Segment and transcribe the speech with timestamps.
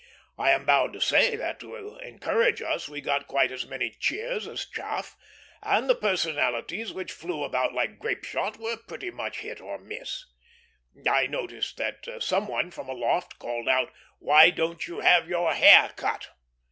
[0.35, 4.47] I am bound to say that to encourage us we got quite as many cheers
[4.47, 5.15] as chaff,
[5.61, 10.25] and the personalities which flew about like grape shot were pretty much hit or miss.
[11.07, 15.91] I noticed that some one from aloft called out, "Why don't you have your hair
[15.95, 16.29] cut?"